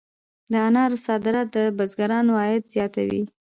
د 0.51 0.53
انارو 0.67 0.97
صادرات 1.05 1.47
د 1.55 1.57
بزګرانو 1.77 2.31
عاید 2.41 2.63
زیاتوي. 2.73 3.21